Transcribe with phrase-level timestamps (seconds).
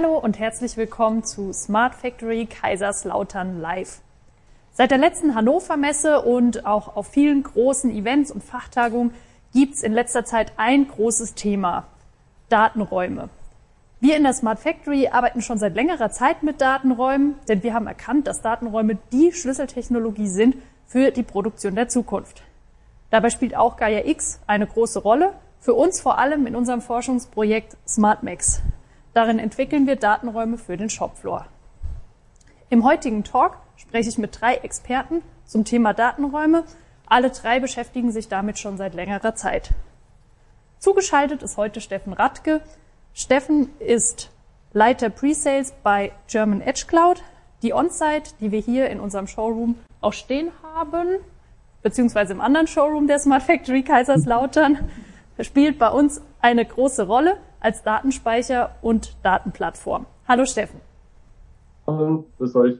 [0.00, 4.00] Hallo und herzlich willkommen zu Smart Factory Kaiserslautern Live.
[4.70, 9.12] Seit der letzten Hannover Messe und auch auf vielen großen Events und Fachtagungen
[9.52, 11.88] gibt es in letzter Zeit ein großes Thema,
[12.48, 13.28] Datenräume.
[13.98, 17.88] Wir in der Smart Factory arbeiten schon seit längerer Zeit mit Datenräumen, denn wir haben
[17.88, 20.54] erkannt, dass Datenräume die Schlüsseltechnologie sind
[20.86, 22.44] für die Produktion der Zukunft.
[23.10, 27.76] Dabei spielt auch Gaia X eine große Rolle, für uns vor allem in unserem Forschungsprojekt
[27.84, 28.62] SmartMax.
[29.14, 31.46] Darin entwickeln wir Datenräume für den Shopfloor.
[32.70, 36.64] Im heutigen Talk spreche ich mit drei Experten zum Thema Datenräume.
[37.06, 39.70] Alle drei beschäftigen sich damit schon seit längerer Zeit.
[40.78, 42.60] Zugeschaltet ist heute Steffen Radke.
[43.14, 44.30] Steffen ist
[44.72, 47.22] Leiter Presales bei German Edge Cloud.
[47.62, 51.16] Die On-Site, die wir hier in unserem Showroom auch stehen haben,
[51.82, 54.88] beziehungsweise im anderen Showroom der Smart Factory Kaiserslautern,
[55.40, 60.06] spielt bei uns eine große Rolle als Datenspeicher und Datenplattform.
[60.26, 60.80] Hallo Steffen.
[61.86, 62.78] Hallo, grüß euch.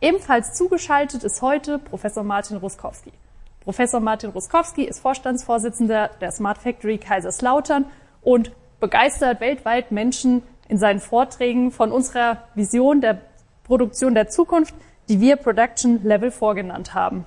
[0.00, 3.12] Ebenfalls zugeschaltet ist heute Professor Martin Ruskowski.
[3.60, 7.86] Professor Martin Ruskowski ist Vorstandsvorsitzender der Smart Factory Kaiserslautern
[8.20, 13.20] und begeistert weltweit Menschen in seinen Vorträgen von unserer Vision der
[13.62, 14.74] Produktion der Zukunft,
[15.08, 17.24] die wir Production Level vorgenannt haben.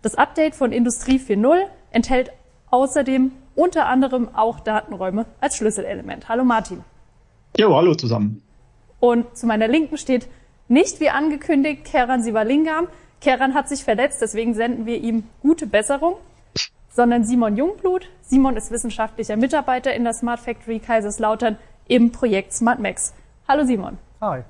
[0.00, 2.30] Das Update von Industrie 4.0 enthält
[2.70, 6.28] außerdem unter anderem auch Datenräume als Schlüsselelement.
[6.28, 6.84] Hallo Martin.
[7.56, 8.40] Ja, hallo zusammen.
[9.00, 10.28] Und zu meiner Linken steht
[10.68, 12.86] nicht wie angekündigt Keran Sivalingam.
[13.20, 16.14] Keran hat sich verletzt, deswegen senden wir ihm gute Besserung,
[16.88, 18.08] sondern Simon Jungblut.
[18.22, 23.12] Simon ist wissenschaftlicher Mitarbeiter in der Smart Factory Kaiserslautern im Projekt SmartMax.
[23.48, 23.98] Hallo Simon.
[24.20, 24.42] Hi.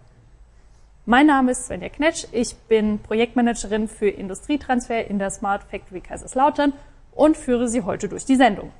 [1.07, 2.27] Mein Name ist Svenja Knetsch.
[2.33, 6.75] Ich bin Projektmanagerin für Industrietransfer in der Smart Factory Kaiserslautern
[7.13, 8.71] und führe Sie heute durch die Sendung.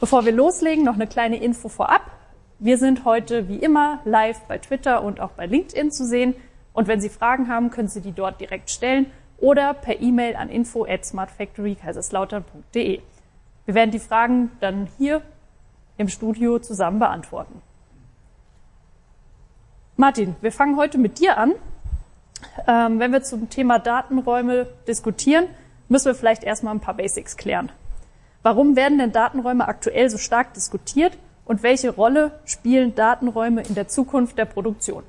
[0.00, 2.02] Bevor wir loslegen, noch eine kleine Info vorab.
[2.60, 6.34] Wir sind heute wie immer live bei Twitter und auch bei LinkedIn zu sehen.
[6.72, 9.06] Und wenn Sie Fragen haben, können Sie die dort direkt stellen
[9.38, 13.00] oder per E-Mail an info at smartfactorykaiserslautern.de.
[13.64, 15.22] Wir werden die Fragen dann hier
[15.96, 17.60] im Studio zusammen beantworten.
[19.96, 21.54] Martin, wir fangen heute mit dir an.
[22.68, 25.46] Ähm, wenn wir zum Thema Datenräume diskutieren,
[25.88, 27.72] müssen wir vielleicht erstmal ein paar Basics klären.
[28.48, 31.12] Warum werden denn Datenräume aktuell so stark diskutiert
[31.44, 35.02] und welche Rolle spielen Datenräume in der Zukunft der Produktion?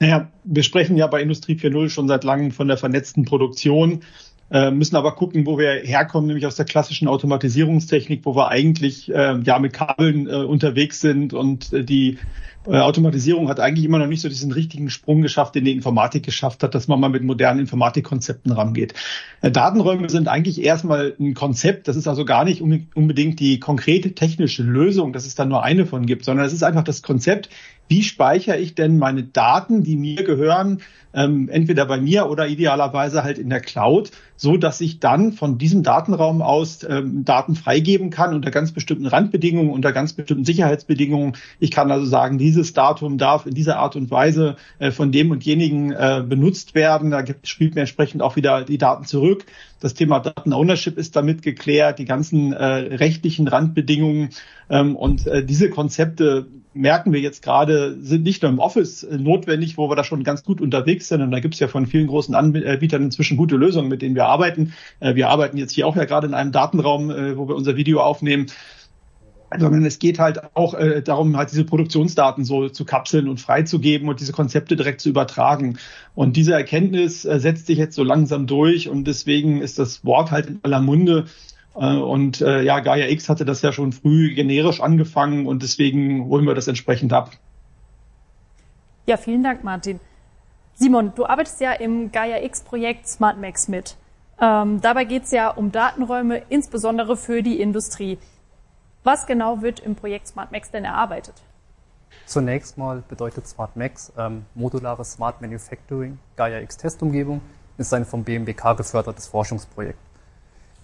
[0.00, 4.00] Naja, wir sprechen ja bei Industrie 4.0 schon seit langem von der vernetzten Produktion,
[4.50, 9.12] äh, müssen aber gucken, wo wir herkommen, nämlich aus der klassischen Automatisierungstechnik, wo wir eigentlich
[9.12, 12.18] äh, ja mit Kabeln äh, unterwegs sind und äh, die
[12.66, 16.24] äh, Automatisierung hat eigentlich immer noch nicht so diesen richtigen Sprung geschafft, den die Informatik
[16.24, 18.94] geschafft hat, dass man mal mit modernen Informatikkonzepten rangeht.
[19.40, 24.14] Äh, Datenräume sind eigentlich erstmal ein Konzept, das ist also gar nicht unbedingt die konkrete
[24.14, 27.48] technische Lösung, dass es da nur eine von gibt, sondern es ist einfach das Konzept,
[27.88, 30.82] wie speichere ich denn meine Daten, die mir gehören,
[31.16, 35.56] ähm, entweder bei mir oder idealerweise halt in der Cloud, so dass ich dann von
[35.56, 41.36] diesem Datenraum aus ähm, Daten freigeben kann unter ganz bestimmten Randbedingungen, unter ganz bestimmten Sicherheitsbedingungen.
[41.58, 45.30] Ich kann also sagen, dieses Datum darf in dieser Art und Weise äh, von dem
[45.30, 47.10] und jenigen äh, benutzt werden.
[47.10, 49.46] Da gibt, spielt mir entsprechend auch wieder die Daten zurück.
[49.80, 54.30] Das Thema Datenownership ist damit geklärt, die ganzen äh, rechtlichen Randbedingungen
[54.68, 56.46] ähm, und äh, diese Konzepte
[56.76, 60.22] merken wir jetzt gerade, sind nicht nur im Office äh, notwendig, wo wir da schon
[60.22, 61.22] ganz gut unterwegs sind.
[61.22, 64.26] Und da gibt es ja von vielen großen Anbietern inzwischen gute Lösungen, mit denen wir
[64.26, 64.72] arbeiten.
[65.00, 67.76] Äh, wir arbeiten jetzt hier auch ja gerade in einem Datenraum, äh, wo wir unser
[67.76, 68.46] Video aufnehmen
[69.56, 74.18] sondern es geht halt auch darum, halt diese Produktionsdaten so zu kapseln und freizugeben und
[74.18, 75.78] diese Konzepte direkt zu übertragen.
[76.16, 80.46] Und diese Erkenntnis setzt sich jetzt so langsam durch und deswegen ist das Wort halt
[80.46, 81.26] in aller Munde.
[81.78, 86.26] Äh, und äh, ja, Gaia X hatte das ja schon früh generisch angefangen und deswegen
[86.26, 87.30] holen wir das entsprechend ab.
[89.06, 90.00] Ja, vielen Dank, Martin.
[90.74, 93.96] Simon, du arbeitest ja im Gaia X-Projekt SmartMax mit.
[94.40, 98.18] Ähm, dabei geht es ja um Datenräume, insbesondere für die Industrie.
[99.04, 101.34] Was genau wird im Projekt SmartMax denn erarbeitet?
[102.26, 106.18] Zunächst mal bedeutet SmartMax ähm, modulares Smart Manufacturing.
[106.36, 107.40] Gaia X Testumgebung
[107.78, 109.98] ist ein vom BMWK gefördertes Forschungsprojekt.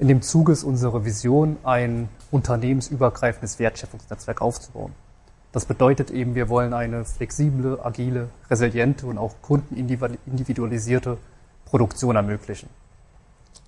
[0.02, 4.92] In dem Zuge ist unsere Vision, ein unternehmensübergreifendes Wertschöpfungsnetzwerk aufzubauen.
[5.52, 11.18] Das bedeutet eben, wir wollen eine flexible, agile, resiliente und auch kundenindividualisierte
[11.66, 12.68] Produktion ermöglichen.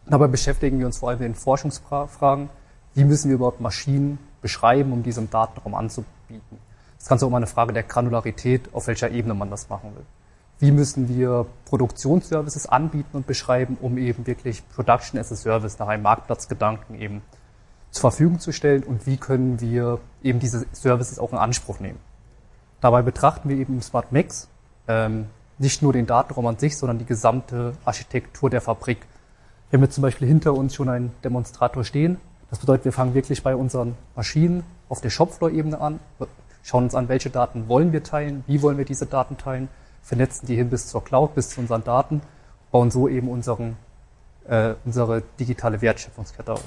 [0.07, 2.51] Dabei beschäftigen wir uns vor allem mit den Forschungsfragen,
[2.95, 6.59] wie müssen wir überhaupt Maschinen beschreiben, um diesem Datenraum anzubieten.
[6.97, 9.95] Das ist ganz auch immer eine Frage der Granularität, auf welcher Ebene man das machen
[9.95, 10.05] will
[10.65, 15.89] wie müssen wir Produktionsservices anbieten und beschreiben, um eben wirklich Production as a Service nach
[15.89, 17.21] einem Marktplatzgedanken eben
[17.91, 21.99] zur Verfügung zu stellen und wie können wir eben diese Services auch in Anspruch nehmen.
[22.81, 24.49] Dabei betrachten wir eben im Smart Max
[24.89, 25.27] ähm,
[25.59, 29.01] nicht nur den Datenraum an sich, sondern die gesamte Architektur der Fabrik.
[29.69, 32.17] Wir haben jetzt zum Beispiel hinter uns schon einen Demonstrator stehen.
[32.49, 36.01] Das bedeutet, wir fangen wirklich bei unseren Maschinen auf der Shopfloor-Ebene an,
[36.63, 39.69] schauen uns an, welche Daten wollen wir teilen, wie wollen wir diese Daten teilen,
[40.05, 42.21] vernetzen die hin bis zur Cloud, bis zu unseren Daten,
[42.71, 43.77] bauen so eben unseren,
[44.47, 46.65] äh, unsere digitale Wertschöpfungskette auf.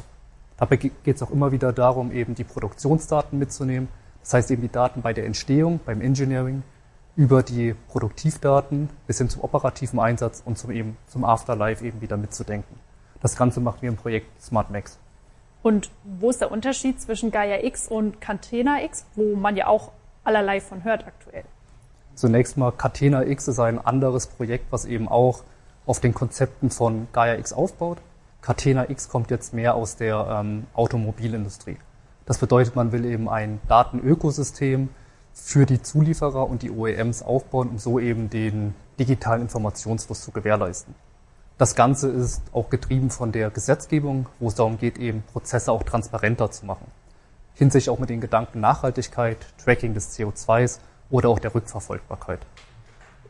[0.57, 3.87] Dabei geht es auch immer wieder darum, eben die Produktionsdaten mitzunehmen,
[4.21, 6.63] das heißt eben die Daten bei der Entstehung, beim Engineering,
[7.15, 12.17] über die Produktivdaten bis hin zum operativen Einsatz und zum eben zum Afterlife eben wieder
[12.17, 12.75] mitzudenken.
[13.21, 14.99] Das Ganze machen wir im Projekt SmartMax.
[15.63, 19.91] Und wo ist der Unterschied zwischen Gaia X und Catena X, wo man ja auch
[20.23, 21.43] allerlei von hört aktuell?
[22.17, 25.43] Zunächst mal Catena X ist ein anderes Projekt, was eben auch
[25.85, 27.99] auf den Konzepten von Gaia X aufbaut.
[28.41, 31.77] Catena X kommt jetzt mehr aus der ähm, Automobilindustrie.
[32.25, 34.89] Das bedeutet, man will eben ein Datenökosystem
[35.31, 40.95] für die Zulieferer und die OEMs aufbauen, um so eben den digitalen Informationsfluss zu gewährleisten.
[41.59, 45.83] Das Ganze ist auch getrieben von der Gesetzgebung, wo es darum geht, eben Prozesse auch
[45.83, 46.87] transparenter zu machen.
[47.53, 52.39] Hinsichtlich auch mit den Gedanken Nachhaltigkeit, Tracking des CO2s oder auch der Rückverfolgbarkeit.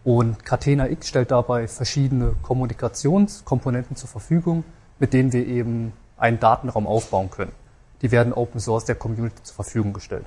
[0.03, 4.63] Und Catena X stellt dabei verschiedene Kommunikationskomponenten zur Verfügung,
[4.99, 7.51] mit denen wir eben einen Datenraum aufbauen können.
[8.01, 10.25] Die werden Open Source der Community zur Verfügung gestellt.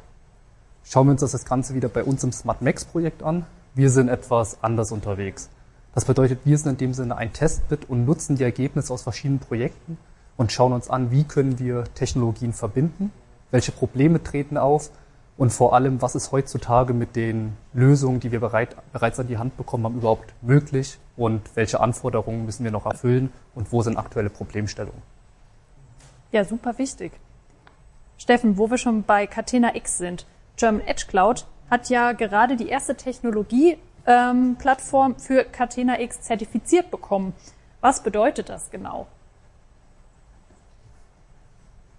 [0.85, 3.47] Schauen wir uns das Ganze wieder bei uns im Smart Max Projekt an.
[3.75, 5.49] Wir sind etwas anders unterwegs.
[5.95, 9.41] Das bedeutet, wir sind in dem Sinne ein Testbit und nutzen die Ergebnisse aus verschiedenen
[9.41, 9.99] Projekten
[10.37, 13.13] und schauen uns an, wie können wir Technologien verbinden,
[13.51, 14.91] welche Probleme treten auf
[15.41, 19.39] und vor allem, was ist heutzutage mit den Lösungen, die wir bereit, bereits an die
[19.39, 23.97] Hand bekommen haben, überhaupt möglich und welche Anforderungen müssen wir noch erfüllen und wo sind
[23.97, 25.01] aktuelle Problemstellungen.
[26.31, 27.13] Ja, super wichtig.
[28.19, 30.27] Steffen, wo wir schon bei Catena X sind.
[30.59, 37.33] German Edge Cloud hat ja gerade die erste Technologie-Plattform ähm, für Catena X zertifiziert bekommen.
[37.81, 39.07] Was bedeutet das genau?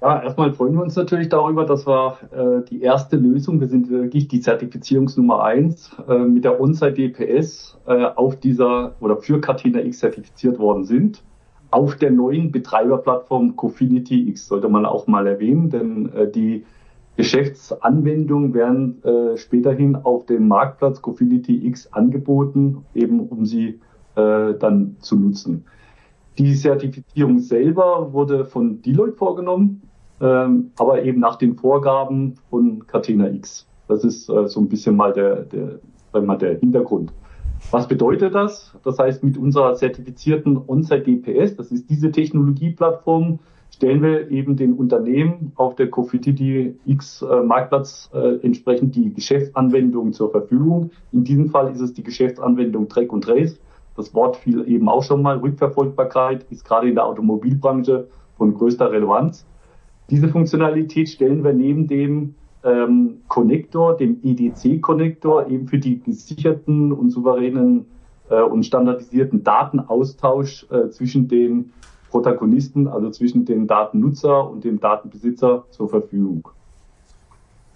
[0.03, 3.87] Ja, erstmal freuen wir uns natürlich darüber, dass wir äh, die erste Lösung, wir sind
[3.91, 9.79] wirklich die Zertifizierungsnummer eins äh, mit der OnSite DPS äh, auf dieser oder für Catena
[9.79, 11.21] X zertifiziert worden sind.
[11.69, 16.65] Auf der neuen Betreiberplattform Cofinity X sollte man auch mal erwähnen, denn äh, die
[17.15, 23.79] Geschäftsanwendungen werden äh, späterhin auf dem Marktplatz Cofinity X angeboten, eben um sie
[24.15, 25.65] äh, dann zu nutzen.
[26.39, 29.83] Die Zertifizierung selber wurde von Deloitte vorgenommen,
[30.21, 33.67] ähm, aber eben nach den Vorgaben von Catena X.
[33.87, 35.79] Das ist äh, so ein bisschen mal der, der,
[36.21, 37.11] mal der Hintergrund.
[37.71, 38.73] Was bedeutet das?
[38.83, 43.39] Das heißt, mit unserer zertifizierten On-Site DPS, das ist diese Technologieplattform,
[43.73, 50.13] stellen wir eben den Unternehmen auf der Cofidity X äh, Marktplatz äh, entsprechend die Geschäftsanwendung
[50.13, 50.91] zur Verfügung.
[51.11, 53.59] In diesem Fall ist es die Geschäftsanwendung Track und Trace.
[53.95, 55.37] Das Wort fiel eben auch schon mal.
[55.37, 58.07] Rückverfolgbarkeit ist gerade in der Automobilbranche
[58.37, 59.45] von größter Relevanz.
[60.09, 67.09] Diese Funktionalität stellen wir neben dem ähm, Connector, dem EDC-Connector, eben für die gesicherten und
[67.09, 67.85] souveränen
[68.29, 71.71] äh, und standardisierten Datenaustausch äh, zwischen den
[72.09, 76.49] Protagonisten, also zwischen dem Datennutzer und dem Datenbesitzer zur Verfügung.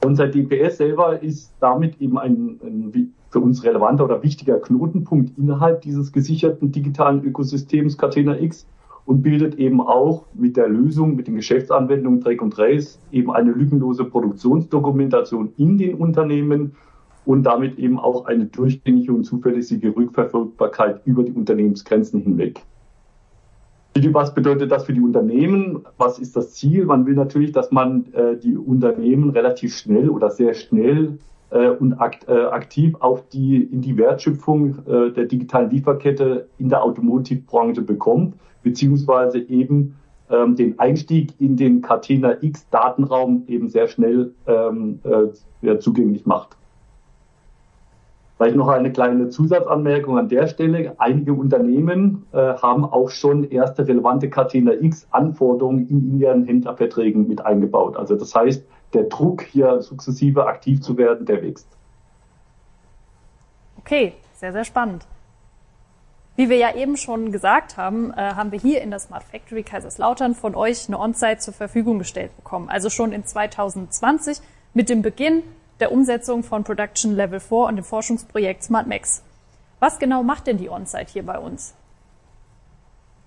[0.04, 5.82] Unser DPS selber ist damit eben ein, ein für uns relevanter oder wichtiger Knotenpunkt innerhalb
[5.82, 8.66] dieses gesicherten digitalen Ökosystems Catena X
[9.06, 13.52] und bildet eben auch mit der Lösung, mit den Geschäftsanwendungen Track und Trace eben eine
[13.52, 16.76] lückenlose Produktionsdokumentation in den Unternehmen
[17.26, 22.62] und damit eben auch eine durchgängige und zuverlässige Rückverfolgbarkeit über die Unternehmensgrenzen hinweg.
[24.12, 25.86] Was bedeutet das für die Unternehmen?
[25.98, 26.86] Was ist das Ziel?
[26.86, 31.18] Man will natürlich, dass man äh, die Unternehmen relativ schnell oder sehr schnell
[31.50, 36.68] äh, und akt, äh, aktiv auf die, in die Wertschöpfung äh, der digitalen Lieferkette in
[36.68, 38.36] der Automotivbranche bekommt,
[38.66, 39.96] beziehungsweise eben
[40.30, 45.00] ähm, den Einstieg in den Catena X Datenraum eben sehr schnell ähm,
[45.62, 46.58] äh, zugänglich macht.
[48.36, 50.96] Vielleicht noch eine kleine Zusatzanmerkung an der Stelle.
[50.98, 57.46] Einige Unternehmen äh, haben auch schon erste relevante Catena X Anforderungen in ihren Händlerverträgen mit
[57.46, 57.96] eingebaut.
[57.96, 61.68] Also das heißt, der Druck hier sukzessive aktiv zu werden, der wächst.
[63.78, 65.06] Okay, sehr, sehr spannend.
[66.38, 69.64] Wie wir ja eben schon gesagt haben, äh, haben wir hier in der Smart Factory
[69.64, 72.68] Kaiserslautern von euch eine On-Site zur Verfügung gestellt bekommen.
[72.68, 74.40] Also schon in 2020
[74.74, 75.44] mit dem Beginn
[75.80, 79.24] der Umsetzung von Production Level 4 und dem Forschungsprojekt SmartMax.
[79.80, 81.74] Was genau macht denn die On-Site hier bei uns?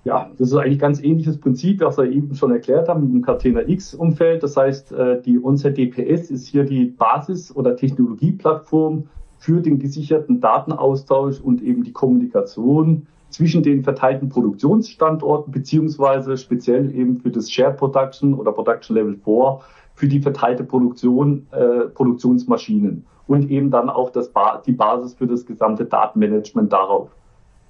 [0.05, 3.63] Ja, das ist eigentlich ganz ähnliches Prinzip, was wir eben schon erklärt haben im Catena
[3.67, 4.43] X-Umfeld.
[4.43, 10.41] Das heißt, äh, die On-Site DPS ist hier die Basis- oder Technologieplattform für den gesicherten
[10.41, 17.77] Datenaustausch und eben die Kommunikation zwischen den verteilten Produktionsstandorten beziehungsweise speziell eben für das Shared
[17.77, 19.61] Production oder Production Level 4
[19.95, 25.27] für die verteilte Produktion, äh, Produktionsmaschinen und eben dann auch das ba die Basis für
[25.27, 27.11] das gesamte Datenmanagement darauf.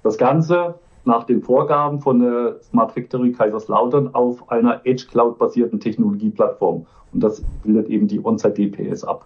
[0.03, 5.79] Das Ganze nach den Vorgaben von der Smart Factory Kaiserslautern auf einer Edge Cloud basierten
[5.79, 6.85] Technologieplattform.
[7.11, 9.25] Und das bildet eben die On-Site DPS ab.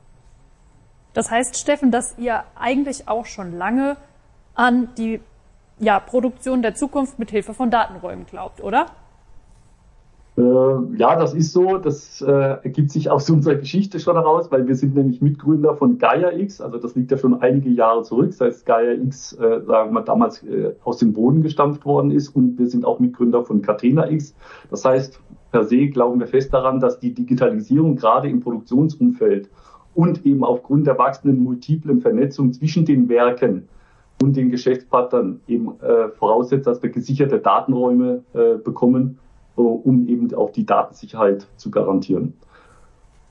[1.13, 3.97] Das heißt, Steffen, dass ihr eigentlich auch schon lange
[4.55, 5.19] an die
[5.79, 8.87] ja, Produktion der Zukunft mit Hilfe von Datenräumen glaubt, oder?
[10.35, 10.41] Äh,
[10.97, 11.77] ja, das ist so.
[11.77, 15.99] Das äh, ergibt sich aus unserer Geschichte schon heraus, weil wir sind nämlich Mitgründer von
[15.99, 16.59] Gaia X.
[16.59, 20.41] Also das liegt ja schon einige Jahre zurück, seit Gaia X, äh, sagen wir, damals
[20.43, 22.29] äh, aus dem Boden gestampft worden ist.
[22.29, 24.33] Und wir sind auch Mitgründer von Catena X.
[24.71, 25.19] Das heißt,
[25.51, 29.49] per se glauben wir fest daran, dass die Digitalisierung gerade im Produktionsumfeld
[29.95, 33.67] und eben aufgrund der wachsenden multiplen Vernetzung zwischen den Werken
[34.21, 39.19] und den Geschäftspartnern eben äh, voraussetzt, dass wir gesicherte Datenräume äh, bekommen
[39.55, 42.33] äh, um eben auch die Datensicherheit zu garantieren.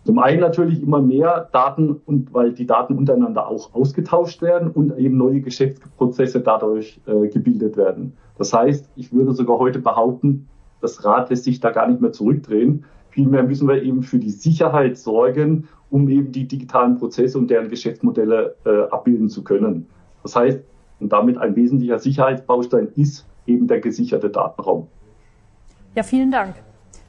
[0.04, 4.96] Zum einen natürlich immer mehr Daten und weil die Daten untereinander auch ausgetauscht werden und
[4.98, 8.12] eben neue Geschäftsprozesse dadurch äh, gebildet werden.
[8.38, 10.48] Das heißt, ich würde sogar heute behaupten,
[10.80, 12.84] das Rad lässt sich da gar nicht mehr zurückdrehen.
[13.12, 17.68] Vielmehr müssen wir eben für die Sicherheit sorgen, um eben die digitalen Prozesse und deren
[17.68, 19.86] Geschäftsmodelle äh, abbilden zu können.
[20.22, 20.60] Das heißt,
[20.98, 24.88] und damit ein wesentlicher Sicherheitsbaustein ist eben der gesicherte Datenraum.
[25.94, 26.54] Ja, vielen Dank.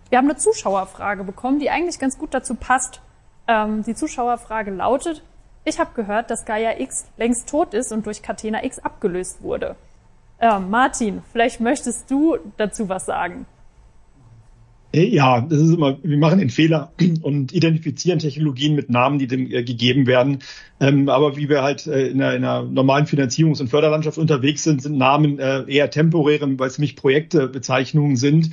[0.10, 3.02] Wir haben eine Zuschauerfrage bekommen, die eigentlich ganz gut dazu passt.
[3.48, 5.24] Ähm, die Zuschauerfrage lautet,
[5.64, 9.78] ich habe gehört, dass Gaia X längst tot ist und durch Catena X abgelöst wurde.
[10.40, 13.46] Äh, Martin, vielleicht möchtest du dazu was sagen.
[14.94, 19.28] Äh, ja, das ist immer, wir machen den Fehler und identifizieren Technologien mit Namen, die
[19.28, 20.40] dem äh, gegeben werden.
[20.80, 24.64] Ähm, aber wie wir halt äh, in, einer, in, einer, normalen Finanzierungs- und Förderlandschaft unterwegs
[24.64, 28.52] sind, sind Namen eher temporäre, weil es nämlich Projektebezeichnungen sind,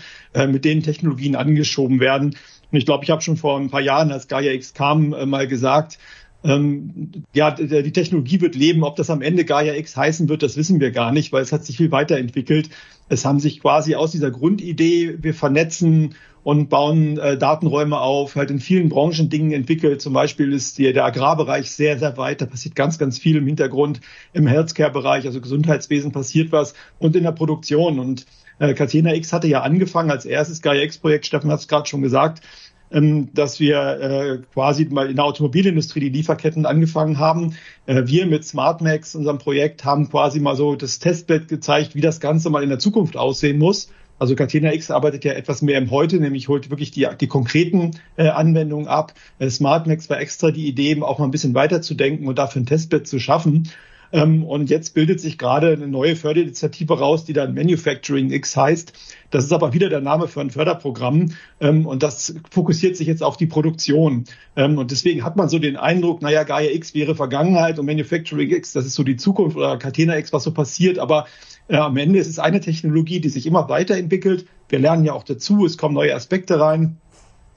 [0.49, 2.37] mit denen Technologien angeschoben werden.
[2.71, 5.47] Und ich glaube, ich habe schon vor ein paar Jahren, als Gaia X kam, mal
[5.47, 5.99] gesagt,
[6.43, 8.85] ähm, ja, die Technologie wird leben.
[8.85, 11.53] Ob das am Ende Gaia X heißen wird, das wissen wir gar nicht, weil es
[11.53, 12.71] hat sich viel weiterentwickelt.
[13.11, 18.51] Es haben sich quasi aus dieser Grundidee, wir vernetzen und bauen äh, Datenräume auf, halt
[18.51, 20.01] in vielen Branchen Dingen entwickelt.
[20.01, 22.41] Zum Beispiel ist die, der Agrarbereich sehr, sehr weit.
[22.41, 24.01] Da passiert ganz, ganz viel im Hintergrund.
[24.33, 27.99] Im Healthcare-Bereich, also Gesundheitswesen passiert was und in der Produktion.
[27.99, 28.27] Und
[28.59, 32.03] äh, Catena X hatte ja angefangen als erstes Gaia X-Projekt, Steffen hat es gerade schon
[32.03, 32.43] gesagt,
[32.91, 37.55] dass wir äh, quasi mal in der Automobilindustrie die Lieferketten angefangen haben.
[37.87, 42.19] Äh, wir mit SmartMax, unserem Projekt, haben quasi mal so das Testbett gezeigt, wie das
[42.21, 43.91] Ganze mal in der Zukunft aussehen muss.
[44.19, 47.93] Also Catena X arbeitet ja etwas mehr im Heute, nämlich holt wirklich die, die konkreten
[48.17, 49.15] äh, Anwendungen ab.
[49.39, 52.67] Äh, SmartMax war extra die Idee, eben auch mal ein bisschen weiterzudenken und dafür ein
[52.67, 53.71] Testbed zu schaffen.
[54.13, 58.93] Ähm, und jetzt bildet sich gerade eine neue Förderinitiative raus, die dann Manufacturing X heißt.
[59.31, 63.23] Das ist aber wieder der Name für ein Förderprogramm ähm, und das fokussiert sich jetzt
[63.23, 64.25] auf die Produktion.
[64.57, 68.51] Ähm, und deswegen hat man so den Eindruck, naja, Gaia X wäre Vergangenheit und Manufacturing
[68.51, 70.99] X, das ist so die Zukunft oder Catena X, was so passiert.
[70.99, 71.27] Aber
[71.69, 74.47] äh, am Ende ist es eine Technologie, die sich immer weiterentwickelt.
[74.69, 76.99] Wir lernen ja auch dazu, es kommen neue Aspekte rein.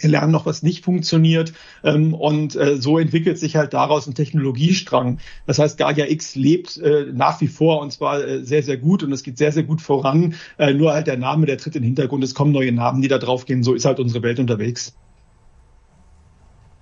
[0.01, 1.53] Lernen noch, was nicht funktioniert.
[1.83, 5.19] Ähm, und äh, so entwickelt sich halt daraus ein Technologiestrang.
[5.45, 9.03] Das heißt, Gaia X lebt äh, nach wie vor und zwar äh, sehr, sehr gut
[9.03, 10.35] und es geht sehr, sehr gut voran.
[10.57, 12.23] Äh, nur halt der Name, der tritt in den Hintergrund.
[12.23, 13.63] Es kommen neue Namen, die da draufgehen.
[13.63, 14.93] So ist halt unsere Welt unterwegs.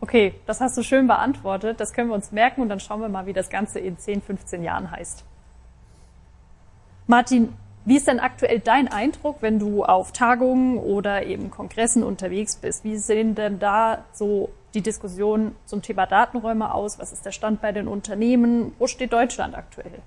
[0.01, 1.79] Okay, das hast du schön beantwortet.
[1.79, 4.21] Das können wir uns merken und dann schauen wir mal, wie das Ganze in 10,
[4.21, 5.23] 15 Jahren heißt.
[7.05, 7.49] Martin,
[7.85, 12.83] wie ist denn aktuell dein Eindruck, wenn du auf Tagungen oder eben Kongressen unterwegs bist?
[12.83, 16.99] Wie sehen denn da so die Diskussionen zum Thema Datenräume aus?
[16.99, 18.73] Was ist der Stand bei den Unternehmen?
[18.77, 20.01] Wo steht Deutschland aktuell?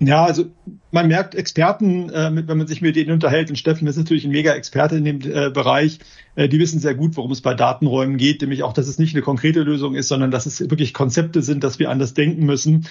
[0.00, 0.46] Ja, also
[0.92, 4.30] man merkt Experten, äh, wenn man sich mit denen unterhält, und Steffen ist natürlich ein
[4.30, 5.98] mega Experte in dem äh, Bereich,
[6.36, 9.16] äh, die wissen sehr gut, worum es bei Datenräumen geht, nämlich auch, dass es nicht
[9.16, 12.86] eine konkrete Lösung ist, sondern dass es wirklich Konzepte sind, dass wir anders denken müssen.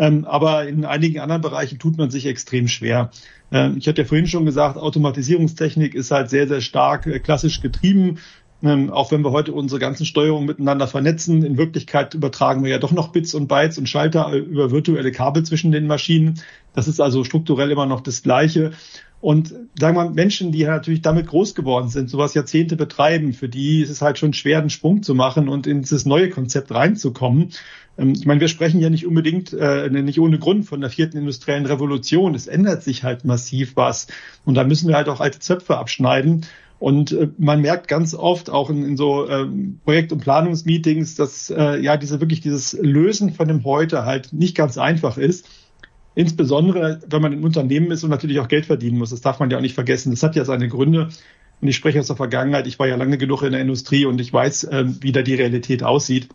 [0.00, 3.10] Ähm, aber in einigen anderen Bereichen tut man sich extrem schwer.
[3.52, 7.60] Ähm, ich hatte ja vorhin schon gesagt, Automatisierungstechnik ist halt sehr, sehr stark äh, klassisch
[7.60, 8.18] getrieben.
[8.62, 12.78] Ähm, auch wenn wir heute unsere ganzen Steuerungen miteinander vernetzen, in Wirklichkeit übertragen wir ja
[12.78, 16.40] doch noch Bits und Bytes und Schalter äh, über virtuelle Kabel zwischen den Maschinen.
[16.72, 18.72] Das ist also strukturell immer noch das Gleiche.
[19.20, 19.48] Und
[19.78, 23.82] sagen wir mal, Menschen, die natürlich damit groß geworden sind, sowas Jahrzehnte betreiben, für die
[23.82, 27.50] ist es halt schon schwer, einen Sprung zu machen und in dieses neue Konzept reinzukommen.
[27.98, 31.18] Ähm, ich meine, wir sprechen ja nicht unbedingt, äh, nicht ohne Grund von der vierten
[31.18, 32.34] industriellen Revolution.
[32.34, 34.06] Es ändert sich halt massiv was.
[34.46, 36.46] Und da müssen wir halt auch alte Zöpfe abschneiden.
[36.78, 41.50] Und äh, man merkt ganz oft auch in, in so ähm, Projekt- und Planungsmeetings, dass
[41.50, 45.46] äh, ja diese wirklich dieses Lösen von dem Heute halt nicht ganz einfach ist.
[46.14, 49.10] Insbesondere, wenn man im Unternehmen ist und natürlich auch Geld verdienen muss.
[49.10, 50.10] Das darf man ja auch nicht vergessen.
[50.10, 51.08] Das hat ja seine Gründe.
[51.60, 52.66] Und ich spreche aus der Vergangenheit.
[52.66, 55.34] Ich war ja lange genug in der Industrie und ich weiß, äh, wie da die
[55.34, 56.28] Realität aussieht.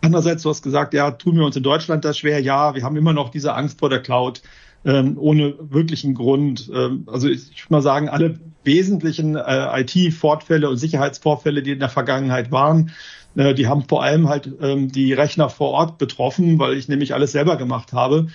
[0.00, 2.40] Andererseits, du hast gesagt, ja, tun wir uns in Deutschland das schwer?
[2.40, 4.42] Ja, wir haben immer noch diese Angst vor der Cloud
[4.84, 6.70] ähm, ohne wirklichen Grund.
[6.74, 11.88] Ähm, also ich, würde mal sagen, alle wesentlichen äh, IT-Fortfälle und Sicherheitsvorfälle, die in der
[11.88, 12.92] Vergangenheit waren,
[13.36, 17.14] äh, die haben vor allem halt ähm, die Rechner vor Ort betroffen, weil ich nämlich
[17.14, 18.28] alles selber gemacht habe.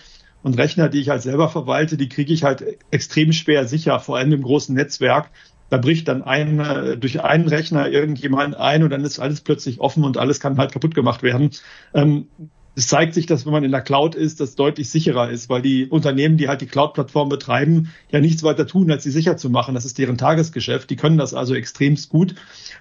[0.47, 4.15] Und Rechner, die ich halt selber verwalte, die kriege ich halt extrem schwer sicher, vor
[4.15, 5.29] allem im großen Netzwerk.
[5.69, 10.05] Da bricht dann ein, durch einen Rechner irgendjemand ein und dann ist alles plötzlich offen
[10.05, 11.49] und alles kann halt kaputt gemacht werden.
[11.93, 12.29] Ähm,
[12.77, 15.63] es zeigt sich, dass wenn man in der Cloud ist, das deutlich sicherer ist, weil
[15.63, 19.49] die Unternehmen, die halt die Cloud-Plattform betreiben, ja nichts weiter tun, als sie sicher zu
[19.49, 19.73] machen.
[19.73, 20.87] Das ist deren Tagesgeschäft.
[20.91, 22.35] Die können das also extremst gut.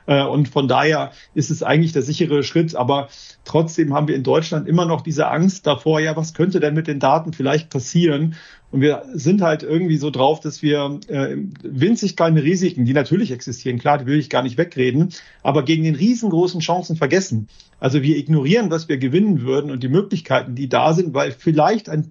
[0.05, 2.77] Äh, und von daher ist es eigentlich der sichere Schritt.
[2.77, 3.09] Aber
[3.47, 6.89] trotzdem haben wir in Deutschland immer noch diese Angst davor, ja, was könnte denn mit
[6.89, 8.35] den Daten vielleicht passieren?
[8.73, 13.31] Und wir sind halt irgendwie so drauf, dass wir äh, winzig kleine Risiken, die natürlich
[13.31, 15.11] existieren, klar, die will ich gar nicht wegreden,
[15.43, 17.49] aber gegen den riesengroßen Chancen vergessen.
[17.79, 21.91] Also wir ignorieren, was wir gewinnen würden und die Möglichkeiten, die da sind, weil vielleicht
[21.91, 22.05] eine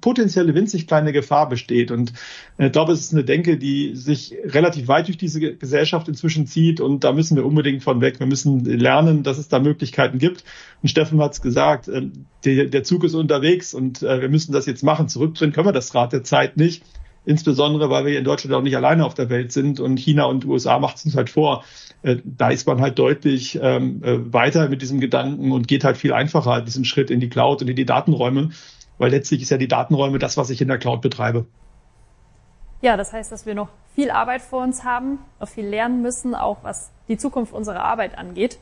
[0.00, 1.92] potenzielle winzig kleine Gefahr besteht.
[1.92, 2.12] Und
[2.58, 6.46] äh, ich glaube, es ist eine Denke, die sich relativ weit durch diese Gesellschaft inzwischen
[6.46, 8.18] zieht und da müssen wir unbedingt von weg.
[8.18, 10.44] Wir müssen lernen, dass es da Möglichkeiten gibt.
[10.82, 12.02] Und Steffen hat es gesagt, äh,
[12.44, 15.08] der, der Zug ist unterwegs und äh, wir müssen das jetzt machen.
[15.08, 16.84] Zurückdrehen können wir das Rad der Zeit nicht.
[17.24, 20.44] Insbesondere, weil wir in Deutschland auch nicht alleine auf der Welt sind und China und
[20.44, 21.64] USA macht es uns halt vor.
[22.02, 25.96] Äh, da ist man halt deutlich ähm, äh, weiter mit diesem Gedanken und geht halt
[25.96, 28.50] viel einfacher diesen Schritt in die Cloud und in die Datenräume,
[28.98, 31.46] weil letztlich ist ja die Datenräume das, was ich in der Cloud betreibe.
[32.80, 36.34] Ja, das heißt, dass wir noch viel Arbeit vor uns haben, noch viel lernen müssen,
[36.34, 38.58] auch was die Zukunft unserer Arbeit angeht.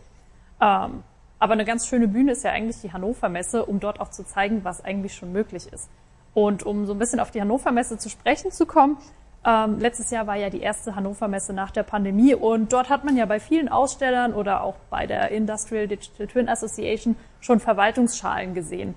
[0.60, 1.02] Ähm,
[1.38, 4.26] aber eine ganz schöne Bühne ist ja eigentlich die Hannover Messe, um dort auch zu
[4.26, 5.88] zeigen, was eigentlich schon möglich ist.
[6.34, 8.98] Und um so ein bisschen auf die Hannover Messe zu sprechen zu kommen,
[9.44, 13.04] ähm, letztes Jahr war ja die erste Hannover Messe nach der Pandemie und dort hat
[13.04, 18.52] man ja bei vielen Ausstellern oder auch bei der Industrial Digital Twin Association schon Verwaltungsschalen
[18.52, 18.94] gesehen.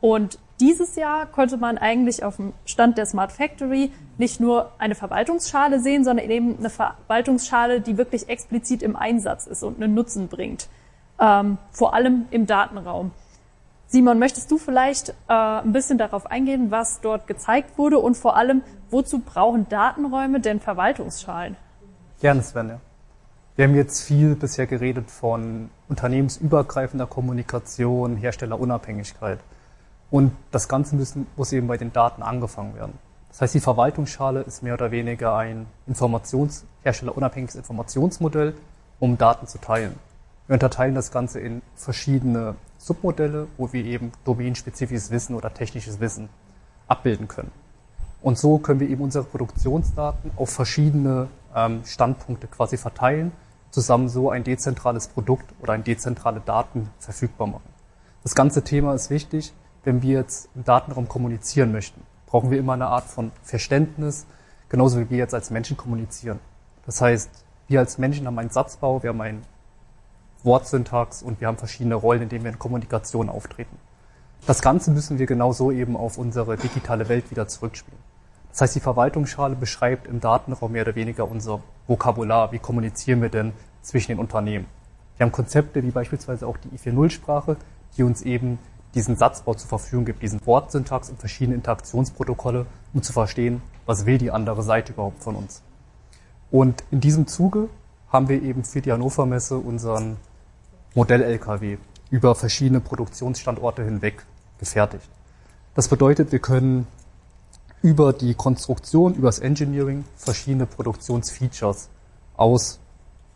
[0.00, 4.94] Und dieses Jahr konnte man eigentlich auf dem Stand der Smart Factory nicht nur eine
[4.94, 10.28] Verwaltungsschale sehen, sondern eben eine Verwaltungsschale, die wirklich explizit im Einsatz ist und einen Nutzen
[10.28, 10.68] bringt.
[11.20, 13.12] Ähm, vor allem im Datenraum.
[13.90, 18.36] Simon, möchtest du vielleicht äh, ein bisschen darauf eingehen, was dort gezeigt wurde und vor
[18.36, 21.56] allem, wozu brauchen Datenräume denn Verwaltungsschalen?
[22.20, 22.68] Gerne, Sven.
[22.68, 22.80] Ja.
[23.56, 29.38] Wir haben jetzt viel bisher geredet von unternehmensübergreifender Kommunikation, Herstellerunabhängigkeit.
[30.10, 32.98] Und das Ganze müssen, muss eben bei den Daten angefangen werden.
[33.30, 38.54] Das heißt, die Verwaltungsschale ist mehr oder weniger ein Informations herstellerunabhängiges Informationsmodell,
[39.00, 39.98] um Daten zu teilen.
[40.46, 46.28] Wir unterteilen das Ganze in verschiedene Submodelle, wo wir eben domänenspezifisches Wissen oder technisches Wissen
[46.86, 47.50] abbilden können.
[48.22, 53.32] Und so können wir eben unsere Produktionsdaten auf verschiedene ähm, Standpunkte quasi verteilen,
[53.70, 57.68] zusammen so ein dezentrales Produkt oder ein dezentrale Daten verfügbar machen.
[58.22, 59.52] Das ganze Thema ist wichtig,
[59.84, 62.02] wenn wir jetzt im Datenraum kommunizieren möchten.
[62.26, 64.26] Brauchen wir immer eine Art von Verständnis,
[64.68, 66.40] genauso wie wir jetzt als Menschen kommunizieren.
[66.84, 67.30] Das heißt,
[67.68, 69.44] wir als Menschen haben einen Satzbau, wir haben einen
[70.44, 73.76] Wortsyntax und wir haben verschiedene Rollen, in denen wir in Kommunikation auftreten.
[74.46, 77.98] Das Ganze müssen wir genauso eben auf unsere digitale Welt wieder zurückspielen.
[78.50, 82.50] Das heißt, die Verwaltungsschale beschreibt im Datenraum mehr oder weniger unser Vokabular.
[82.52, 84.66] Wie kommunizieren wir denn zwischen den Unternehmen?
[85.16, 87.56] Wir haben Konzepte wie beispielsweise auch die I40-Sprache,
[87.96, 88.58] die uns eben
[88.94, 94.18] diesen Satzbau zur Verfügung gibt, diesen Wortsyntax und verschiedene Interaktionsprotokolle, um zu verstehen, was will
[94.18, 95.62] die andere Seite überhaupt von uns.
[96.50, 97.68] Und in diesem Zuge
[98.10, 100.16] haben wir eben für die Hannover Messe unseren
[100.94, 101.78] Modell-LKW
[102.10, 104.24] über verschiedene Produktionsstandorte hinweg
[104.58, 105.08] gefertigt.
[105.74, 106.86] Das bedeutet, wir können
[107.82, 111.90] über die Konstruktion, über das Engineering verschiedene Produktionsfeatures
[112.36, 112.80] aus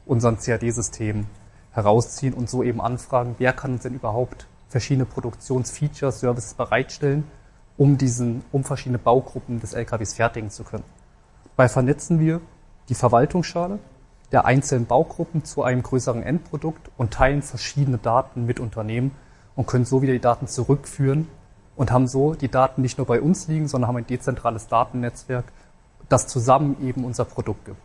[0.06, 1.26] unseren CAD-Systemen
[1.72, 7.24] herausziehen und so eben anfragen, wer kann uns denn überhaupt verschiedene Produktionsfeatures, Services bereitstellen,
[7.76, 10.84] um diesen, um verschiedene Baugruppen des LKWs fertigen zu können.
[11.56, 12.40] Dabei vernetzen wir
[12.88, 13.78] die Verwaltungsschale
[14.32, 19.12] der einzelnen Baugruppen zu einem größeren Endprodukt und teilen verschiedene Daten mit Unternehmen
[19.54, 21.28] und können so wieder die Daten zurückführen
[21.76, 25.44] und haben so die Daten nicht nur bei uns liegen, sondern haben ein dezentrales Datennetzwerk,
[26.08, 27.84] das zusammen eben unser Produkt gibt.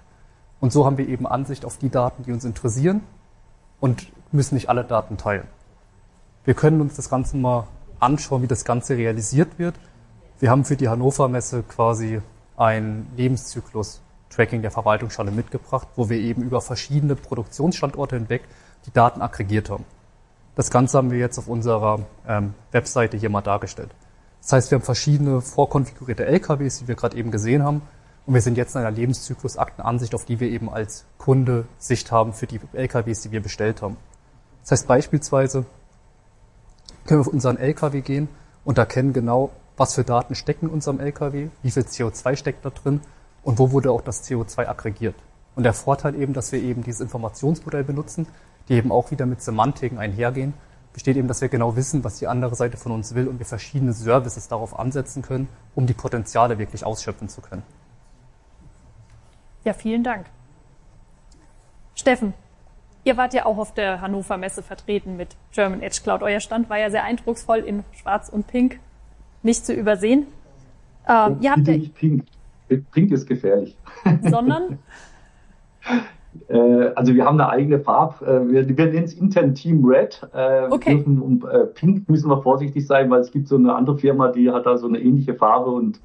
[0.60, 3.01] Und so haben wir eben Ansicht auf die Daten, die uns interessieren
[3.79, 5.47] und müssen nicht alle Daten teilen.
[6.45, 7.67] Wir können uns das Ganze mal
[7.99, 9.75] anschauen, wie das Ganze realisiert wird.
[10.39, 12.21] Wir haben für die Hannover Messe quasi
[12.55, 18.44] einen Lebenszyklus Tracking der Verwaltungsschale mitgebracht, wo wir eben über verschiedene Produktionsstandorte hinweg
[18.86, 19.86] die Daten aggregiert haben.
[20.56, 23.90] Das Ganze haben wir jetzt auf unserer ähm, Webseite hier mal dargestellt.
[24.42, 27.82] Das heißt, wir haben verschiedene vorkonfigurierte LKWs, die wir gerade eben gesehen haben.
[28.26, 32.34] Und wir sind jetzt in einer Lebenszyklusaktenansicht, auf die wir eben als Kunde Sicht haben
[32.34, 33.98] für die LKWs, die wir bestellt haben.
[34.62, 35.66] Das heißt beispielsweise
[37.06, 38.28] können wir auf unseren LKW gehen
[38.66, 42.70] und erkennen genau, was für Daten stecken in unserem LKW, wie viel CO2 steckt da
[42.70, 43.02] drin
[43.47, 45.15] und wo wurde auch das CO2 aggregiert.
[45.55, 48.27] Und der Vorteil eben, dass wir eben dieses Informationsmodell benutzen,
[48.67, 50.53] die eben auch wieder mit Semantiken einhergehen,
[50.91, 53.45] besteht eben, dass wir genau wissen, was die andere Seite von uns will und wir
[53.45, 57.63] verschiedene Services darauf ansetzen können, um die Potenziale wirklich ausschöpfen zu können.
[59.63, 60.25] Ja, vielen Dank.
[61.95, 62.33] Steffen,
[63.05, 66.21] ihr wart ja auch auf der Hannover Messe vertreten mit German Edge Cloud.
[66.21, 68.81] Euer Stand war ja sehr eindrucksvoll in Schwarz und Pink,
[69.41, 70.27] nicht zu übersehen.
[71.07, 72.25] Ähm, ihr habt ja, Pink.
[72.91, 73.77] Pink ist gefährlich.
[74.21, 74.80] Sondern?
[76.49, 80.21] Äh, also wir haben eine eigene Farbe, äh, wir, wir nennen es intern Team Red.
[80.34, 80.95] Äh, okay.
[80.95, 84.51] Dürfen, äh, Pink müssen wir vorsichtig sein, weil es gibt so eine andere Firma, die
[84.51, 85.99] hat da so eine ähnliche Farbe und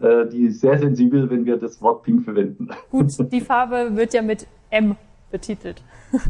[0.00, 2.68] äh, die ist sehr sensibel, wenn wir das Wort Pink verwenden.
[2.90, 4.96] Gut, die Farbe wird ja mit M
[5.30, 5.82] betitelt.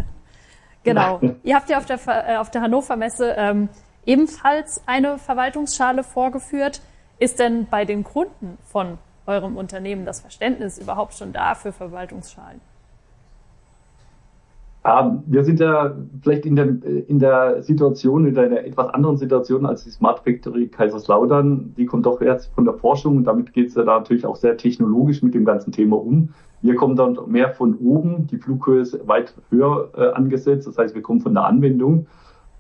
[0.85, 1.20] genau.
[1.42, 3.68] Ihr habt ja auf der, äh, auf der Hannover Messe ähm,
[4.06, 6.80] ebenfalls eine Verwaltungsschale vorgeführt.
[7.18, 12.61] Ist denn bei den Kunden von eurem Unternehmen das Verständnis überhaupt schon da für Verwaltungsschalen?
[14.85, 16.66] Ähm, wir sind ja vielleicht in der,
[17.06, 21.74] in der Situation, in einer etwas anderen Situation als die Smart Factory Kaiserslautern.
[21.76, 24.37] Die kommt doch erst von der Forschung und damit geht es ja da natürlich auch
[24.37, 26.30] sehr technologisch mit dem ganzen Thema um.
[26.62, 30.94] Wir kommen dann mehr von oben, die Flughöhe ist weit höher äh, angesetzt, das heißt,
[30.94, 32.06] wir kommen von der Anwendung.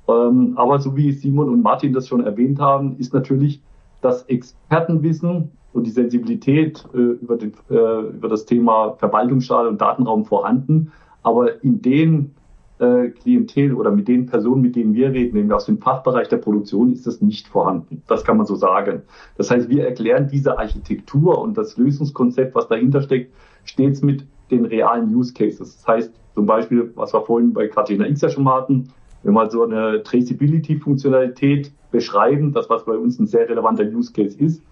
[0.08, 3.62] Ähm, aber so wie Simon und Martin das schon erwähnt haben, ist natürlich
[4.00, 10.24] das Expertenwissen und die Sensibilität äh, über, den, äh, über das Thema Verwaltungsschale und Datenraum
[10.24, 10.92] vorhanden.
[11.22, 12.32] Aber in den
[12.78, 16.38] äh, Klientel oder mit den Personen, mit denen wir reden, nämlich aus dem Fachbereich der
[16.38, 18.02] Produktion, ist das nicht vorhanden.
[18.08, 19.02] Das kann man so sagen.
[19.36, 23.32] Das heißt, wir erklären diese Architektur und das Lösungskonzept, was dahinter steckt,
[23.64, 25.76] stets mit den realen Use Cases.
[25.76, 28.88] Das heißt, zum Beispiel, was wir vorhin bei Catena X ja schon hatten,
[29.22, 34.36] wenn wir so eine Traceability-Funktionalität beschreiben, das was bei uns ein sehr relevanter Use Case
[34.38, 34.62] ist,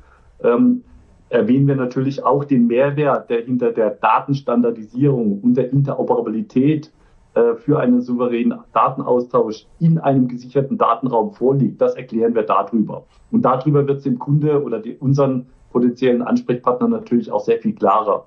[0.43, 0.83] ähm,
[1.31, 6.93] erwähnen wir natürlich auch den Mehrwert, der hinter der Datenstandardisierung und der Interoperabilität
[7.35, 11.81] äh, für einen souveränen Datenaustausch in einem gesicherten Datenraum vorliegt.
[11.81, 13.05] Das erklären wir darüber.
[13.31, 17.75] Und darüber wird es dem Kunde oder die, unseren potenziellen Ansprechpartnern natürlich auch sehr viel
[17.75, 18.27] klarer.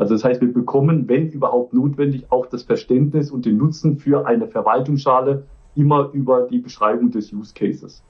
[0.00, 4.26] Also das heißt, wir bekommen, wenn überhaupt notwendig, auch das Verständnis und den Nutzen für
[4.26, 8.02] eine Verwaltungsschale immer über die Beschreibung des Use Cases.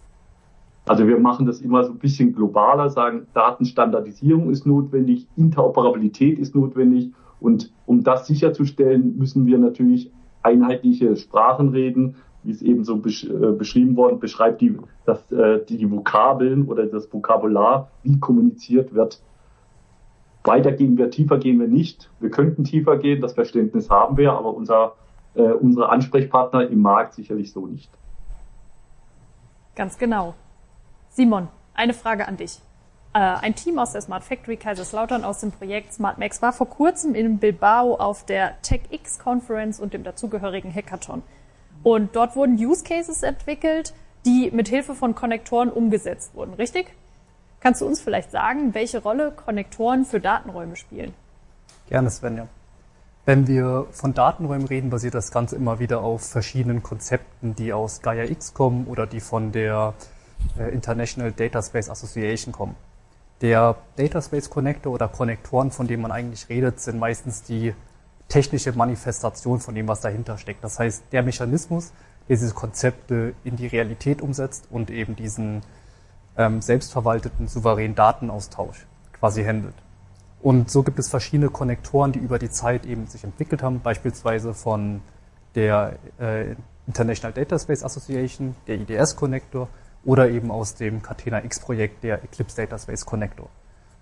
[0.88, 6.54] Also wir machen das immer so ein bisschen globaler, sagen, Datenstandardisierung ist notwendig, Interoperabilität ist
[6.54, 10.10] notwendig und um das sicherzustellen, müssen wir natürlich
[10.42, 15.64] einheitliche Sprachen reden, wie es eben so besch äh, beschrieben worden, beschreibt die, dass, äh,
[15.66, 19.20] die Vokabeln oder das Vokabular, wie kommuniziert wird.
[20.44, 22.10] Weiter gehen wir, tiefer gehen wir nicht.
[22.20, 24.94] Wir könnten tiefer gehen, das Verständnis haben wir, aber unser,
[25.34, 27.90] äh, unsere Ansprechpartner im Markt sicherlich so nicht.
[29.74, 30.34] Ganz genau.
[31.18, 32.60] Simon, eine Frage an dich.
[33.12, 37.16] Äh, ein Team aus der Smart Factory Kaiserslautern aus dem Projekt SmartMax war vor kurzem
[37.16, 41.24] in Bilbao auf der TechX Conference und dem dazugehörigen Hackathon.
[41.82, 43.94] Und dort wurden Use Cases entwickelt,
[44.26, 46.94] die mit Hilfe von Konnektoren umgesetzt wurden, richtig?
[47.58, 51.14] Kannst du uns vielleicht sagen, welche Rolle Konnektoren für Datenräume spielen?
[51.88, 52.46] Gerne, Svenja.
[53.24, 58.02] Wenn wir von Datenräumen reden, basiert das Ganze immer wieder auf verschiedenen Konzepten, die aus
[58.02, 59.94] Gaia X kommen oder die von der
[60.72, 62.76] International Data Space Association kommen.
[63.40, 67.74] Der Data Space Connector oder Konnektoren, von denen man eigentlich redet, sind meistens die
[68.28, 70.64] technische Manifestation von dem, was dahinter steckt.
[70.64, 71.92] Das heißt, der Mechanismus,
[72.28, 75.62] der diese Konzepte in die Realität umsetzt und eben diesen
[76.36, 79.74] ähm, selbstverwalteten, souveränen Datenaustausch quasi handelt.
[80.40, 84.54] Und so gibt es verschiedene Konnektoren, die über die Zeit eben sich entwickelt haben, beispielsweise
[84.54, 85.00] von
[85.54, 86.54] der äh,
[86.86, 89.68] International Data Space Association, der IDS-Connector
[90.04, 93.48] oder eben aus dem Catena X-Projekt der Eclipse Data Space Connector.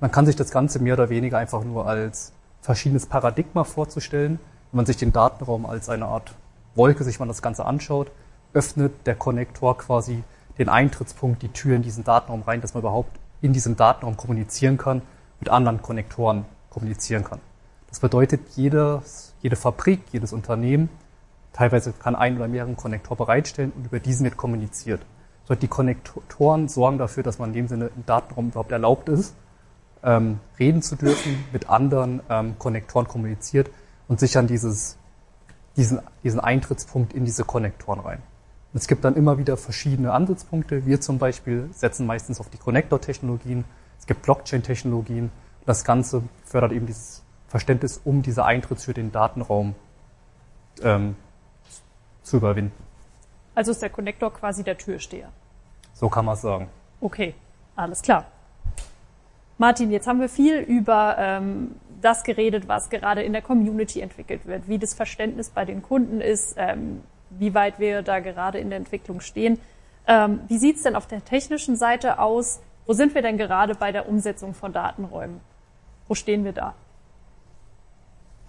[0.01, 4.39] Man kann sich das Ganze mehr oder weniger einfach nur als verschiedenes Paradigma vorzustellen.
[4.71, 6.35] Wenn man sich den Datenraum als eine Art
[6.75, 8.11] Wolke, sich man das Ganze anschaut,
[8.53, 10.23] öffnet der Konnektor quasi
[10.59, 14.79] den Eintrittspunkt, die Tür in diesen Datenraum rein, dass man überhaupt in diesem Datenraum kommunizieren
[14.79, 15.03] kann,
[15.41, 17.41] mit anderen Konnektoren kommunizieren kann.
[17.89, 20.89] Das bedeutet, jedes, jede Fabrik, jedes Unternehmen
[21.53, 25.01] teilweise kann ein oder mehreren Konnektor bereitstellen und über diesen wird kommuniziert.
[25.49, 29.35] Die Konnektoren sorgen dafür, dass man in dem Sinne im Datenraum überhaupt erlaubt ist
[30.07, 33.71] ähm, reden zu dürfen, mit anderen ähm, Konnektoren kommuniziert
[34.09, 34.97] und sichern dieses,
[35.77, 38.23] diesen, diesen Eintrittspunkt in diese Konnektoren rein.
[38.73, 40.87] Und es gibt dann immer wieder verschiedene Ansatzpunkte.
[40.87, 43.65] Wir zum Beispiel setzen meistens auf die Connector-Technologien.
[43.99, 45.31] Es gibt Blockchain-Technologien.
[45.67, 49.75] Das Ganze fördert eben dieses Verständnis, um diese Eintrittstür, den Datenraum
[50.83, 51.17] ähm,
[52.23, 52.86] zu überwinden.
[53.57, 55.31] Also ist der Connector quasi der Türsteher.
[55.95, 56.69] So kann man es sagen.
[57.01, 57.35] Okay,
[57.75, 58.27] alles klar.
[59.57, 64.45] Martin, jetzt haben wir viel über ähm, das geredet, was gerade in der Community entwickelt
[64.45, 68.69] wird, wie das Verständnis bei den Kunden ist, ähm, wie weit wir da gerade in
[68.69, 69.59] der Entwicklung stehen.
[70.07, 72.61] Ähm, wie sieht's denn auf der technischen Seite aus?
[72.85, 75.41] Wo sind wir denn gerade bei der Umsetzung von Datenräumen?
[76.09, 76.75] Wo stehen wir da?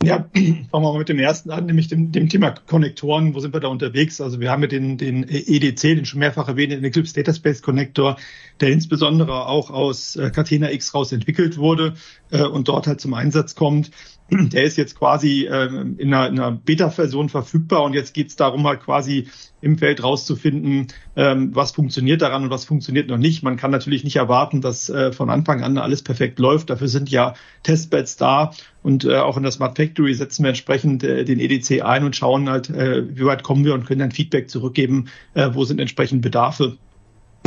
[0.04, 3.34] Ja, fangen wir mal mit dem ersten an, nämlich dem, dem Thema Konnektoren.
[3.34, 4.22] Wo sind wir da unterwegs?
[4.22, 8.18] Also wir haben ja den, den EDC, den schon mehrfach erwähnten Eclipse Data Space Connector,
[8.62, 11.96] der insbesondere auch aus äh, Catena X raus entwickelt wurde
[12.32, 13.90] äh, und dort halt zum Einsatz kommt.
[14.30, 18.36] Der ist jetzt quasi äh, in einer, in einer Beta-Version verfügbar und jetzt geht es
[18.36, 19.28] darum, halt quasi
[19.62, 23.42] im Feld rauszufinden, ähm, was funktioniert daran und was funktioniert noch nicht.
[23.42, 26.70] Man kann natürlich nicht erwarten, dass äh, von Anfang an alles perfekt läuft.
[26.70, 28.52] Dafür sind ja Testbeds da
[28.84, 32.16] und äh, auch in der Smart Factory setzen wir entsprechend äh, den EDC ein und
[32.16, 35.80] schauen halt, äh, wie weit kommen wir und können dann Feedback zurückgeben, äh, wo sind
[35.80, 36.78] entsprechend Bedarfe.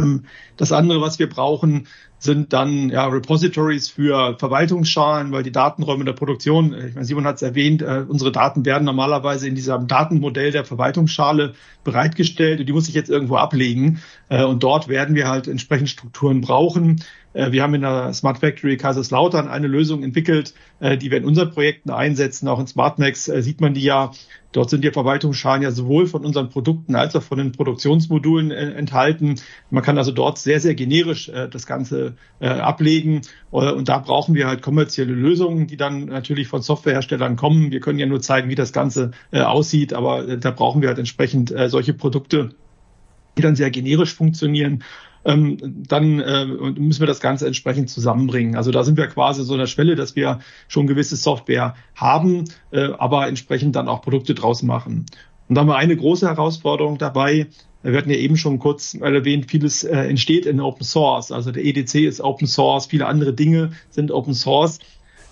[0.01, 0.25] Ähm,
[0.57, 1.87] das andere, was wir brauchen,
[2.21, 7.25] sind dann ja, Repositories für Verwaltungsschalen, weil die Datenräume der Produktion, äh, ich meine, Simon
[7.25, 12.67] hat es erwähnt, äh, unsere Daten werden normalerweise in diesem Datenmodell der Verwaltungsschale bereitgestellt und
[12.67, 14.01] die muss ich jetzt irgendwo ablegen.
[14.29, 17.03] Äh, und dort werden wir halt entsprechend Strukturen brauchen.
[17.33, 21.25] Äh, wir haben in der Smart Factory Kaiserslautern eine Lösung entwickelt, äh, die wir in
[21.25, 22.49] unseren Projekten einsetzen.
[22.49, 24.11] Auch in SmartMax äh, sieht man die ja.
[24.53, 29.37] Dort sind die Verwaltungsschalen ja sowohl von unseren Produkten als auch von den Produktionsmodulen enthalten.
[29.71, 33.21] Man kann also dort sehr, sehr generisch das Ganze ablegen.
[33.53, 37.71] Und da brauchen wir halt kommerzielle Lösungen, die dann natürlich von Softwareherstellern kommen.
[37.71, 41.55] Wir können ja nur zeigen, wie das Ganze aussieht, aber da brauchen wir halt entsprechend
[41.69, 42.51] solche Produkte,
[43.39, 44.83] die dann sehr generisch funktionieren
[45.25, 48.57] ähm, dann äh, müssen wir das Ganze entsprechend zusammenbringen.
[48.57, 52.45] Also da sind wir quasi so an der Schwelle, dass wir schon gewisse Software haben,
[52.71, 55.07] äh, aber entsprechend dann auch Produkte draus machen.
[55.49, 57.49] Und da haben wir eine große Herausforderung dabei.
[57.83, 61.33] Wir hatten ja eben schon kurz erwähnt, vieles äh, entsteht in Open Source.
[61.33, 64.79] Also der EDC ist Open Source, viele andere Dinge sind Open Source.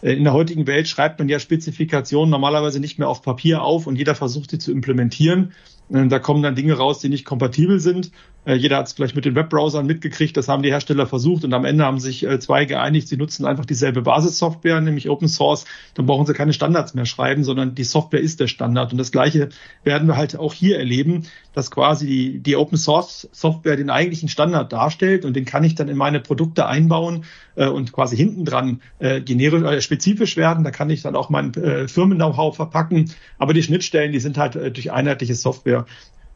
[0.02, 3.86] Äh, in der heutigen Welt schreibt man ja Spezifikationen normalerweise nicht mehr auf Papier auf
[3.86, 5.52] und jeder versucht sie zu implementieren.
[5.92, 8.10] Äh, da kommen dann Dinge raus, die nicht kompatibel sind.
[8.44, 11.52] Äh, jeder hat es vielleicht mit den Webbrowsern mitgekriegt, das haben die Hersteller versucht und
[11.52, 15.66] am Ende haben sich äh, zwei geeinigt, sie nutzen einfach dieselbe Basissoftware, nämlich Open Source.
[15.94, 18.92] Dann brauchen sie keine Standards mehr schreiben, sondern die Software ist der Standard.
[18.92, 19.50] Und das Gleiche
[19.84, 24.28] werden wir halt auch hier erleben, dass quasi die, die Open Source Software den eigentlichen
[24.28, 27.24] Standard darstellt und den kann ich dann in meine Produkte einbauen
[27.56, 30.64] äh, und quasi hinten dran generisch, äh, spezifisch werden.
[30.64, 33.10] Da kann ich dann auch mein Firmen-Know-how verpacken.
[33.38, 35.77] Aber die Schnittstellen, die sind halt durch einheitliche Software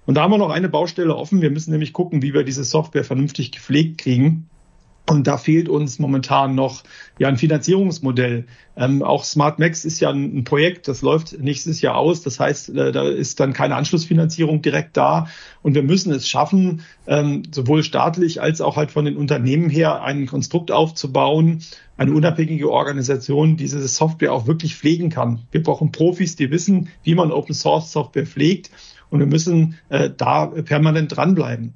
[0.04, 1.42] und da haben wir noch eine Baustelle offen.
[1.42, 4.48] Wir müssen nämlich gucken, wie wir diese Software vernünftig gepflegt kriegen.
[5.08, 6.84] Und da fehlt uns momentan noch
[7.18, 8.46] ja ein Finanzierungsmodell.
[8.76, 12.22] Ähm, auch Smart Max ist ja ein, ein, Projekt, das läuft nächstes Jahr aus.
[12.22, 15.26] Das heißt, äh, da ist dann keine Anschlussfinanzierung direkt da.
[15.60, 20.02] Und wir müssen es schaffen, ähm, sowohl staatlich als auch halt von den Unternehmen her
[20.02, 21.62] ein Konstrukt aufzubauen,
[21.96, 25.40] eine unabhängige Organisation, die diese Software auch wirklich pflegen kann.
[25.50, 28.70] Wir brauchen Profis, die wissen, wie man Open Source Software pflegt
[29.12, 31.74] und wir müssen äh, da permanent dranbleiben.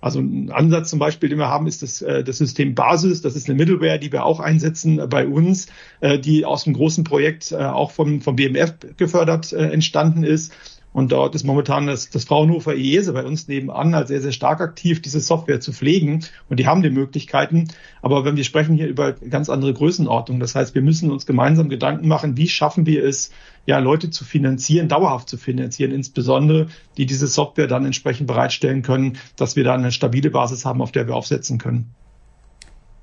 [0.00, 3.20] Also ein Ansatz zum Beispiel, den wir haben, ist das, äh, das System Basis.
[3.20, 5.66] Das ist eine Middleware, die wir auch einsetzen bei uns,
[6.00, 10.52] äh, die aus einem großen Projekt äh, auch vom, vom BMF gefördert äh, entstanden ist
[10.98, 14.60] und dort ist momentan das, das Fraunhofer IESE bei uns nebenan halt sehr, sehr stark
[14.60, 16.24] aktiv, diese Software zu pflegen.
[16.48, 17.68] Und die haben die Möglichkeiten.
[18.02, 21.68] Aber wenn wir sprechen hier über ganz andere Größenordnungen, das heißt, wir müssen uns gemeinsam
[21.68, 23.30] Gedanken machen, wie schaffen wir es,
[23.64, 29.18] ja, Leute zu finanzieren, dauerhaft zu finanzieren, insbesondere, die diese Software dann entsprechend bereitstellen können,
[29.36, 31.94] dass wir da eine stabile Basis haben, auf der wir aufsetzen können.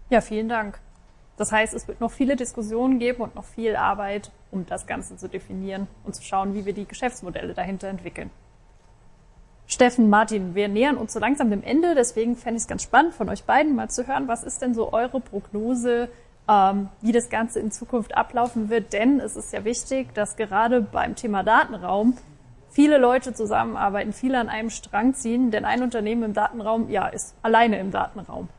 [0.09, 0.81] Ja, vielen Dank.
[1.37, 5.17] Das heißt, es wird noch viele Diskussionen geben und noch viel Arbeit, um das Ganze
[5.17, 8.29] zu definieren und zu schauen, wie wir die Geschäftsmodelle dahinter entwickeln.
[9.67, 13.15] Steffen, Martin, wir nähern uns so langsam dem Ende, deswegen fände ich es ganz spannend,
[13.15, 16.09] von euch beiden mal zu hören, was ist denn so eure Prognose,
[16.47, 20.81] ähm, wie das Ganze in Zukunft ablaufen wird, denn es ist ja wichtig, dass gerade
[20.81, 22.15] beim Thema Datenraum
[22.69, 27.35] viele Leute zusammenarbeiten, viele an einem Strang ziehen, denn ein Unternehmen im Datenraum, ja, ist
[27.41, 28.49] alleine im Datenraum.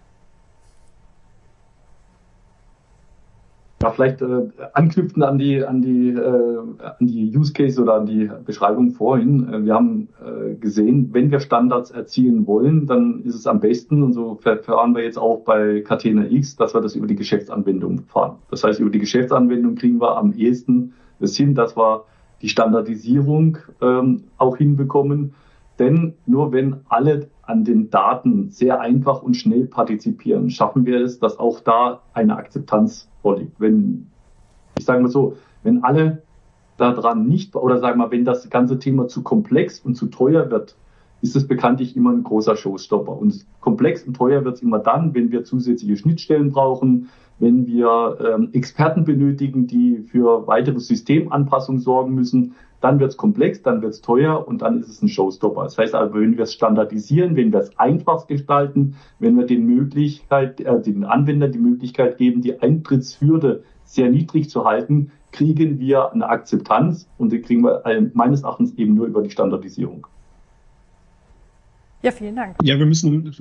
[3.86, 8.06] Ja, vielleicht äh, anknüpfen an die an die äh, an die Use Case oder an
[8.06, 9.48] die Beschreibung vorhin.
[9.48, 14.02] Äh, wir haben äh, gesehen, wenn wir Standards erzielen wollen, dann ist es am besten
[14.02, 18.00] und so verfahren wir jetzt auch bei Catena X, dass wir das über die Geschäftsanwendung
[18.08, 18.38] fahren.
[18.50, 22.06] Das heißt, über die Geschäftsanwendung kriegen wir am ehesten das hin, dass wir
[22.42, 25.34] die Standardisierung ähm, auch hinbekommen.
[25.78, 31.18] Denn nur wenn alle an den Daten sehr einfach und schnell partizipieren, schaffen wir es,
[31.18, 33.60] dass auch da eine Akzeptanz vorliegt.
[33.60, 34.08] Wenn,
[34.78, 36.22] ich sage mal so, wenn alle
[36.76, 40.50] daran nicht, oder sagen wir mal, wenn das ganze Thema zu komplex und zu teuer
[40.50, 40.76] wird,
[41.22, 43.16] ist es bekanntlich immer ein großer Showstopper.
[43.16, 48.18] Und komplex und teuer wird es immer dann, wenn wir zusätzliche Schnittstellen brauchen, wenn wir
[48.20, 53.94] ähm, Experten benötigen, die für weitere Systemanpassungen sorgen müssen, dann wird es komplex, dann wird
[53.94, 55.64] es teuer und dann ist es ein Showstopper.
[55.64, 59.66] Das heißt also, wenn wir es standardisieren, wenn wir es einfach gestalten, wenn wir den
[59.66, 66.12] Möglichkeit, äh, den Anwendern die Möglichkeit geben, die Eintrittshürde sehr niedrig zu halten, kriegen wir
[66.12, 70.06] eine Akzeptanz und die kriegen wir äh, meines Erachtens eben nur über die Standardisierung.
[72.02, 72.56] Ja, vielen Dank.
[72.62, 73.32] Ja, wir müssen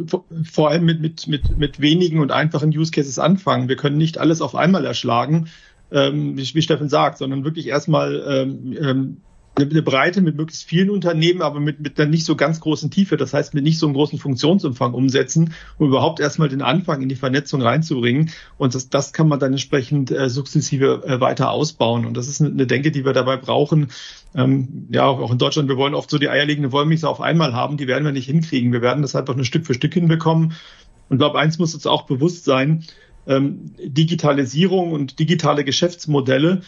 [0.44, 3.70] vor allem mit, mit, mit, mit wenigen und einfachen Use Cases anfangen.
[3.70, 5.48] Wir können nicht alles auf einmal erschlagen,
[5.92, 9.18] ähm, wie, wie Steffen sagt, sondern wirklich erstmal ähm, ähm,
[9.58, 13.16] eine Breite mit möglichst vielen Unternehmen, aber mit, mit einer nicht so ganz großen Tiefe,
[13.16, 17.10] das heißt mit nicht so einem großen Funktionsumfang umsetzen, um überhaupt erstmal den Anfang in
[17.10, 18.32] die Vernetzung reinzubringen.
[18.58, 22.06] Und das, das kann man dann entsprechend äh, sukzessive äh, weiter ausbauen.
[22.06, 23.88] Und das ist eine, Denke, die wir dabei brauchen.
[24.36, 27.78] Ähm, ja, auch in Deutschland, wir wollen oft so die eierlegende Wollmilchsau auf einmal haben,
[27.78, 28.74] die werden wir nicht hinkriegen.
[28.74, 30.54] Wir werden das einfach nur Stück für Stück hinbekommen.
[31.08, 32.84] Und glaube, eins muss uns auch bewusst sein,
[33.28, 36.62] ähm, Digitalisierung und digitale Geschäftsmodelle,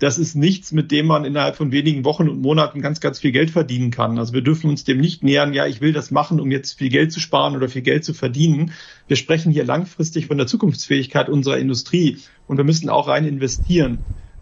[0.00, 3.32] das ist nichts, mit dem man innerhalb von wenigen Wochen und Monaten ganz, ganz viel
[3.32, 4.18] Geld verdienen kann.
[4.18, 6.88] Also wir dürfen uns dem nicht nähern, ja, ich will das machen, um jetzt viel
[6.88, 8.72] Geld zu sparen oder viel Geld zu verdienen.
[9.08, 13.98] Wir sprechen hier langfristig von der Zukunftsfähigkeit unserer Industrie und wir müssen auch rein investieren.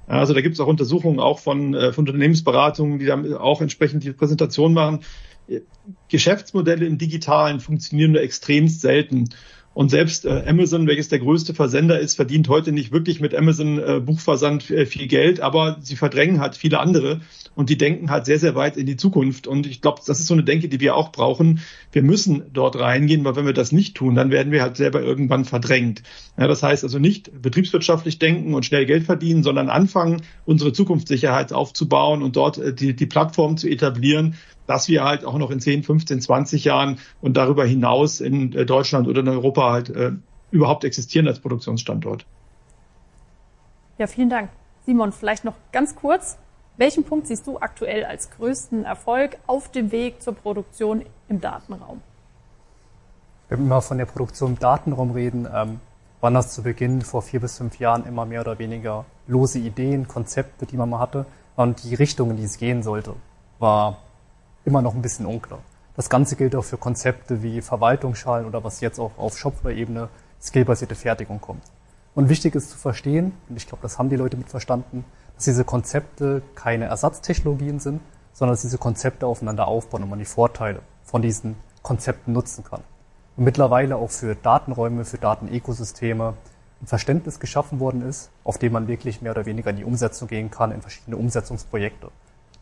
[0.07, 4.05] Also da gibt es auch Untersuchungen auch von, äh, von Unternehmensberatungen, die dann auch entsprechend
[4.05, 5.01] die Präsentation machen.
[6.09, 9.31] Geschäftsmodelle im Digitalen funktionieren nur extremst selten.
[9.79, 13.79] Und selbst äh, Amazon, welches der größte Versender ist, verdient heute nicht wirklich mit Amazon
[13.79, 17.21] äh, Buchversand äh, viel Geld, aber sie verdrängen halt viele andere
[17.55, 19.47] und die denken halt sehr, sehr weit in die Zukunft.
[19.47, 21.61] Und ich glaube, das ist so eine Denke, die wir auch brauchen.
[21.93, 25.01] Wir müssen dort reingehen, weil wenn wir das nicht tun, dann werden wir halt selber
[25.01, 26.03] irgendwann verdrängt.
[26.37, 31.53] Ja, das heißt also nicht betriebswirtschaftlich denken und schnell Geld verdienen, sondern anfangen, unsere Zukunftssicherheit
[31.53, 34.35] aufzubauen und dort äh, die, die Plattform zu etablieren,
[34.69, 38.67] dass wir halt auch noch in 10, 15, 20 Jahren und darüber hinaus in äh,
[38.67, 40.13] Deutschland oder in Europa halt äh,
[40.51, 42.27] überhaupt existieren als Produktionsstandort.
[43.97, 44.51] Ja, vielen Dank.
[44.87, 46.39] Simon, vielleicht noch ganz kurz.
[46.77, 52.01] Welchen Punkt siehst du aktuell als größten Erfolg auf dem Weg zur Produktion im Datenraum?
[53.49, 55.81] Wenn wir mal von der Produktion im Datenraum reden, ähm,
[56.21, 60.07] waren das zu Beginn vor vier bis fünf Jahren immer mehr oder weniger lose Ideen,
[60.07, 61.25] Konzepte, die man mal hatte.
[61.57, 63.15] Und die Richtung, in die es gehen sollte,
[63.59, 63.99] war
[64.65, 65.61] immer noch ein bisschen unklar.
[65.97, 70.09] Das Ganze gilt auch für Konzepte wie Verwaltungsschalen oder was jetzt auch auf Shopware-Ebene
[70.41, 71.63] skillbasierte Fertigung kommt.
[72.15, 75.45] Und wichtig ist zu verstehen, und ich glaube, das haben die Leute mit verstanden, dass
[75.45, 78.01] diese Konzepte keine Ersatztechnologien sind,
[78.33, 82.83] sondern dass diese Konzepte aufeinander aufbauen und man die Vorteile von diesen Konzepten nutzen kann.
[83.37, 86.35] Und mittlerweile auch für Datenräume, für Datenökosysteme
[86.81, 90.29] ein Verständnis geschaffen worden ist, auf dem man wirklich mehr oder weniger in die Umsetzung
[90.29, 92.11] gehen kann, in verschiedene Umsetzungsprojekte.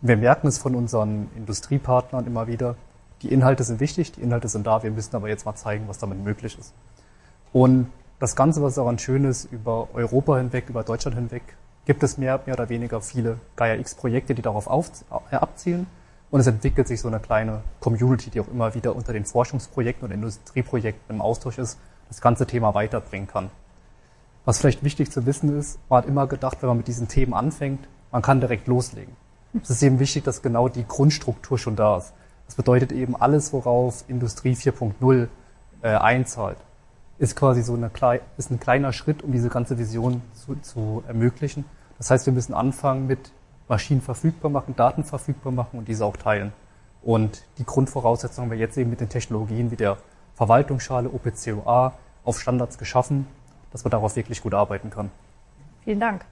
[0.03, 2.77] Wir merken es von unseren Industriepartnern immer wieder.
[3.23, 4.83] Die Inhalte sind wichtig, die Inhalte sind da.
[4.83, 6.75] Wir müssen aber jetzt mal zeigen, was damit möglich ist.
[7.53, 11.43] Und das Ganze, was daran schön ist, über Europa hinweg, über Deutschland hinweg,
[11.87, 14.91] gibt es mehr, mehr oder weniger viele Gaia-X-Projekte, die darauf auf,
[15.31, 15.87] äh, abzielen.
[16.31, 20.07] Und es entwickelt sich so eine kleine Community, die auch immer wieder unter den Forschungsprojekten
[20.07, 21.79] und Industrieprojekten im Austausch ist,
[22.09, 23.51] das ganze Thema weiterbringen kann.
[24.45, 27.33] Was vielleicht wichtig zu wissen ist, man hat immer gedacht, wenn man mit diesen Themen
[27.33, 29.17] anfängt, man kann direkt loslegen.
[29.63, 32.13] Es ist eben wichtig, dass genau die Grundstruktur schon da ist.
[32.47, 35.29] Das bedeutet eben alles, worauf Industrie 4.0
[35.83, 36.59] äh, einzahlt,
[37.19, 37.91] ist quasi so eine,
[38.37, 41.65] ist ein kleiner Schritt, um diese ganze Vision zu, zu ermöglichen.
[41.99, 43.33] Das heißt, wir müssen anfangen mit
[43.69, 46.53] Maschinen verfügbar machen, Daten verfügbar machen und diese auch teilen.
[47.03, 49.97] Und die Grundvoraussetzungen haben wir jetzt eben mit den Technologien wie der
[50.35, 51.95] Verwaltungsschale OPCOA
[52.25, 53.27] auf Standards geschaffen,
[53.73, 55.11] dass man darauf wirklich gut arbeiten kann.
[55.85, 56.25] Vielen Dank.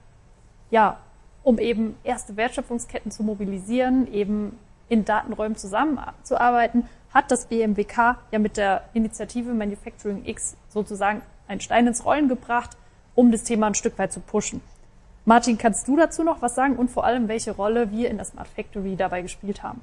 [0.69, 0.97] Ja,
[1.45, 4.57] um eben erste Wertschöpfungsketten zu mobilisieren, eben
[4.89, 11.85] in Datenräumen zusammenzuarbeiten, hat das BMWK ja mit der Initiative Manufacturing X sozusagen einen Stein
[11.85, 12.71] ins Rollen gebracht,
[13.13, 14.59] um das Thema ein Stück weit zu pushen.
[15.23, 18.25] Martin, kannst du dazu noch was sagen und vor allem, welche Rolle wir in der
[18.25, 19.81] Smart Factory dabei gespielt haben?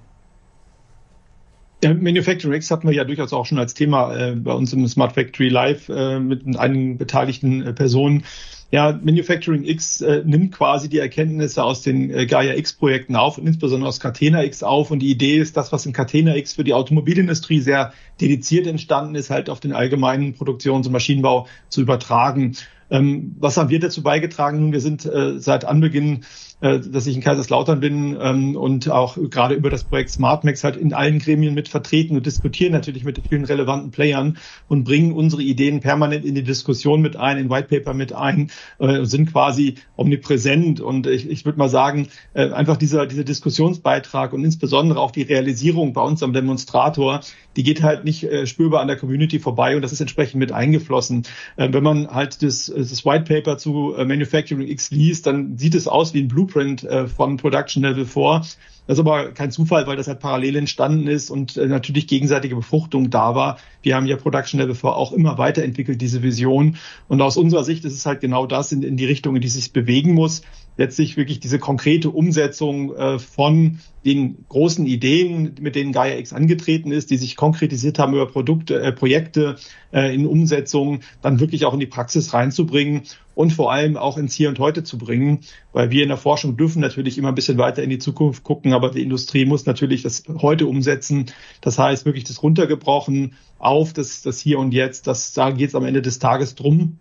[1.84, 4.86] Ja, Manufacturing X hatten wir ja durchaus auch schon als Thema äh, bei uns im
[4.88, 8.24] Smart Factory Live äh, mit einigen beteiligten äh, Personen
[8.72, 13.36] Ja, Manufacturing X äh, nimmt quasi die Erkenntnisse aus den äh, Gaia X Projekten auf
[13.36, 14.90] und insbesondere aus Catena X auf.
[14.90, 19.14] Und die Idee ist, das, was in Catena X für die Automobilindustrie sehr dediziert entstanden
[19.14, 22.56] ist, halt auf den allgemeinen Produktions- und Maschinenbau zu übertragen.
[22.90, 24.60] Ähm, was haben wir dazu beigetragen?
[24.60, 26.24] Nun, wir sind äh, seit Anbeginn
[26.62, 30.94] dass ich in Kaiserslautern bin ähm, und auch gerade über das Projekt SmartMax halt in
[30.94, 34.38] allen Gremien mit vertreten und diskutieren natürlich mit vielen relevanten Playern
[34.68, 38.50] und bringen unsere Ideen permanent in die Diskussion mit ein, in White Paper mit ein,
[38.78, 44.32] äh, sind quasi omnipräsent und ich, ich würde mal sagen, äh, einfach dieser, dieser Diskussionsbeitrag
[44.32, 47.22] und insbesondere auch die Realisierung bei uns am Demonstrator,
[47.56, 50.52] die geht halt nicht äh, spürbar an der Community vorbei und das ist entsprechend mit
[50.52, 51.24] eingeflossen.
[51.56, 55.74] Äh, wenn man halt das, das White Paper zu äh, Manufacturing X liest, dann sieht
[55.74, 58.42] es aus wie ein Blueprint äh, von Production Level 4
[58.86, 62.56] das ist aber kein Zufall, weil das halt parallel entstanden ist und äh, natürlich gegenseitige
[62.56, 63.58] Befruchtung da war.
[63.80, 66.76] Wir haben ja Production Level 4 auch immer weiterentwickelt, diese Vision.
[67.08, 69.48] Und aus unserer Sicht ist es halt genau das in, in die Richtung, in die
[69.48, 70.42] sich bewegen muss.
[70.76, 76.90] Letztlich wirklich diese konkrete Umsetzung äh, von den großen Ideen, mit denen Gaia X angetreten
[76.90, 79.56] ist, die sich konkretisiert haben über Produkte, äh, Projekte
[79.92, 83.02] äh, in Umsetzung, dann wirklich auch in die Praxis reinzubringen
[83.34, 85.40] und vor allem auch ins Hier und Heute zu bringen,
[85.72, 88.71] weil wir in der Forschung dürfen natürlich immer ein bisschen weiter in die Zukunft gucken,
[88.72, 91.26] aber die Industrie muss natürlich das heute umsetzen.
[91.60, 95.06] Das heißt wirklich das runtergebrochen auf das, das Hier und Jetzt.
[95.06, 96.98] Das, da geht es am Ende des Tages drum.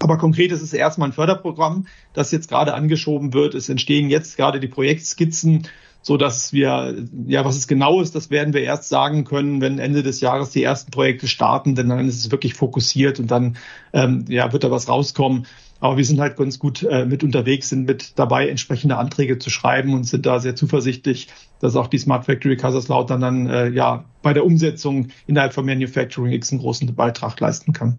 [0.00, 3.54] Aber konkret ist es erstmal ein Förderprogramm, das jetzt gerade angeschoben wird.
[3.54, 5.68] Es entstehen jetzt gerade die Projektskizzen
[6.04, 6.94] so dass wir,
[7.26, 10.50] ja, was es genau ist, das werden wir erst sagen können, wenn Ende des Jahres
[10.50, 13.56] die ersten Projekte starten, denn dann ist es wirklich fokussiert und dann,
[13.94, 15.46] ähm, ja, wird da was rauskommen.
[15.80, 19.48] Aber wir sind halt ganz gut äh, mit unterwegs, sind mit dabei, entsprechende Anträge zu
[19.48, 21.28] schreiben und sind da sehr zuversichtlich,
[21.60, 26.32] dass auch die Smart Factory Kaiserslautern dann äh, ja bei der Umsetzung innerhalb von Manufacturing
[26.32, 27.96] X einen großen Beitrag leisten kann.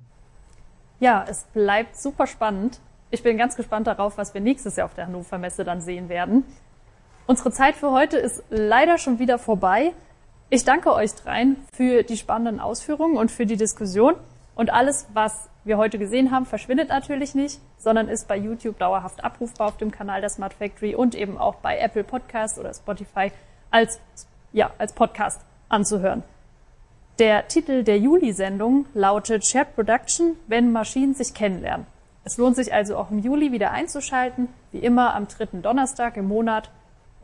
[0.99, 2.79] Ja, es bleibt super spannend.
[3.09, 6.07] Ich bin ganz gespannt darauf, was wir nächstes Jahr auf der Hannover Messe dann sehen
[6.07, 6.43] werden.
[7.27, 9.93] Unsere Zeit für heute ist leider schon wieder vorbei.
[10.51, 14.13] Ich danke euch dreien für die spannenden Ausführungen und für die Diskussion.
[14.53, 19.23] Und alles, was wir heute gesehen haben, verschwindet natürlich nicht, sondern ist bei YouTube dauerhaft
[19.23, 23.31] abrufbar auf dem Kanal der Smart Factory und eben auch bei Apple Podcast oder Spotify
[23.71, 23.99] als,
[24.53, 26.21] ja, als Podcast anzuhören.
[27.17, 31.87] Der Titel der Juli-Sendung lautet Shared Production, wenn Maschinen sich kennenlernen.
[32.23, 36.27] Es lohnt sich also auch im Juli wieder einzuschalten, wie immer am dritten Donnerstag im
[36.27, 36.69] Monat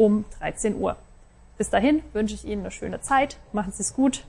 [0.02, 0.98] um 13 Uhr.
[1.58, 3.38] Bis dahin wünsche ich Ihnen eine schöne Zeit.
[3.54, 4.26] Machen Sie es gut.